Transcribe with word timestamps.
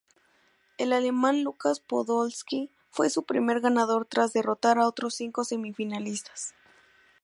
El 0.79 0.93
alemán 0.93 1.43
Lukas 1.43 1.79
Podolski 1.79 2.71
fue 2.89 3.11
su 3.11 3.21
primer 3.21 3.61
ganador 3.61 4.07
tras 4.07 4.33
derrotar 4.33 4.79
a 4.79 4.87
otros 4.87 5.13
cinco 5.13 5.43
semifinalistas. 5.43 6.55